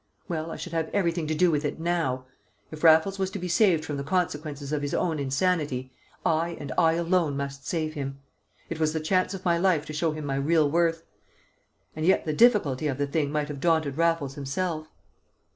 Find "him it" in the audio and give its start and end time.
7.93-8.79